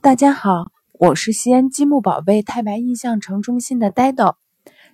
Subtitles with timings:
[0.00, 4.36] 大家好，我是西安积木宝贝太白印象城中心的呆豆，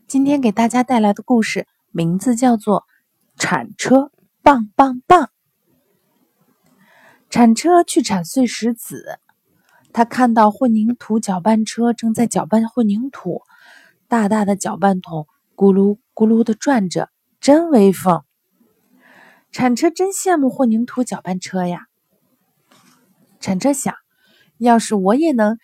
[0.07, 2.83] 今天给大家带来的故事名字叫做
[3.43, 4.13] 《铲车
[4.43, 5.25] 棒棒棒》。
[7.31, 9.19] 铲车去铲碎石子，
[9.93, 13.43] 他看到混凝土搅拌车正在搅拌混凝土，
[14.09, 18.25] 大大的搅拌桶咕噜咕噜的转着，真威风。
[19.53, 21.87] 铲车真羡慕混凝土搅拌车呀。
[23.39, 23.95] 铲车想。
[24.57, 25.57] 要是我也能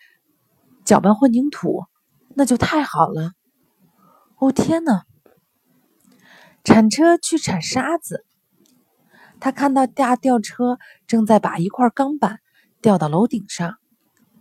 [0.85, 1.83] 搅拌混凝土，
[2.33, 3.33] 那就太好了。
[4.37, 5.03] 哦天哪！
[6.63, 8.25] 铲车去铲沙子，
[9.41, 12.39] 他看到大吊车正在把一块钢板
[12.81, 13.75] 吊到楼顶上，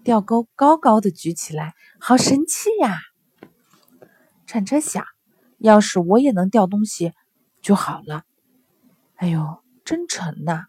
[0.04, 2.96] 吊钩高高的举起来，好神气呀！
[4.54, 5.04] 铲车想，
[5.58, 7.12] 要是我也能吊东西
[7.60, 8.22] 就好了。
[9.16, 10.66] 哎呦，真沉呐！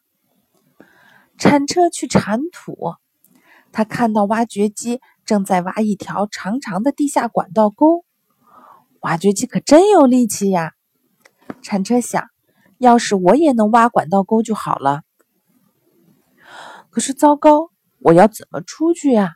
[1.38, 2.96] 铲车去铲土。
[3.72, 8.04] 他看到挖掘机正在挖一条长长的地下管道沟，
[9.02, 10.74] 挖掘机可真有力气呀！
[11.62, 12.28] 铲车想，
[12.80, 15.04] 要是我也能挖管道沟就好了。
[16.90, 19.36] 可是糟糕，我要怎么出去呀？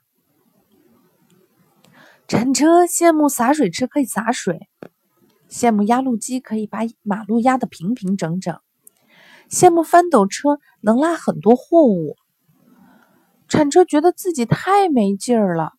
[2.30, 4.70] 铲车羡慕洒水车可以洒水，
[5.50, 8.62] 羡慕压路机可以把马路压得平平整整，
[9.50, 12.18] 羡慕翻斗车能拉很多货物。
[13.48, 15.74] 铲车觉得自己太没劲儿了。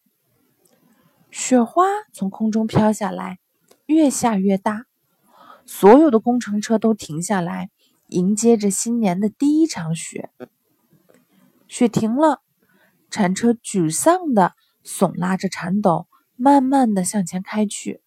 [1.31, 3.39] 雪花从空中飘下来，
[3.87, 4.87] 越下越大，
[5.67, 7.70] 所有的工程车都停下来，
[8.09, 10.31] 迎接着新年的第一场雪。
[11.69, 12.42] 雪停了，
[13.09, 14.55] 铲车沮丧地
[14.85, 16.09] 耸拉着铲斗，
[16.42, 18.00] 慢慢的向前开去。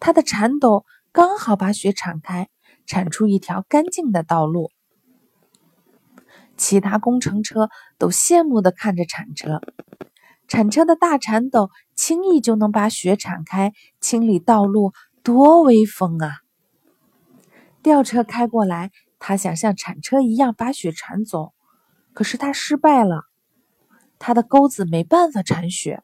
[0.00, 2.48] 他的铲斗刚好把雪铲开，
[2.84, 4.72] 铲出一条干净的道路。
[6.56, 9.60] 其他工程车都羡慕的看着铲车，
[10.48, 16.38] 铲车的大铲斗轻易就能把雪铲开，清理道路，多威风啊！
[17.82, 18.90] 吊车开过来，
[19.20, 21.52] 他想像铲车一样把雪铲走，
[22.12, 23.26] 可是他失败了，
[24.18, 26.02] 他的钩子没办法铲雪。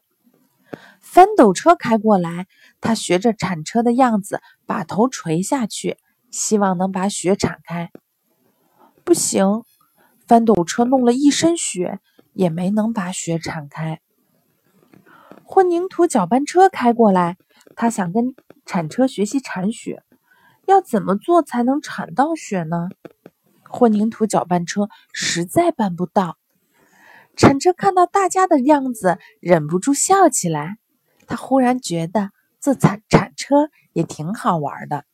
[1.01, 2.47] 翻斗车开过来，
[2.81, 5.97] 他学着铲车的样子，把头垂下去，
[6.29, 7.91] 希望能把雪铲开，
[9.03, 9.63] 不行。
[10.27, 11.99] 翻斗车弄了一身雪，
[12.33, 13.99] 也没能把雪铲开。
[15.43, 17.37] 混凝土搅拌车开过来，
[17.75, 20.03] 他想跟铲车学习铲雪，
[20.67, 22.89] 要怎么做才能铲到雪呢？
[23.63, 26.37] 混凝土搅拌车实在办不到。
[27.35, 30.78] 铲车看到大家的样子，忍不住笑起来。
[31.29, 35.05] 他忽然觉得做铲铲车也挺好玩的。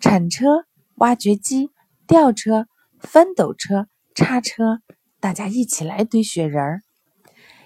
[0.00, 1.70] 铲车、挖掘机、
[2.06, 2.66] 吊车。
[3.00, 4.80] 翻斗车、叉车，
[5.20, 6.80] 大家一起来堆雪人儿。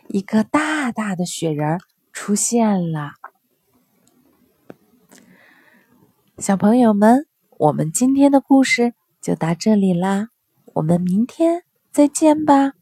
[0.08, 1.78] 一个大大的雪人儿
[2.12, 3.12] 出现了。
[6.38, 10.30] 小朋友们，我们今天的故事就到这里啦，
[10.74, 11.62] 我们明天
[11.92, 12.72] 再见吧。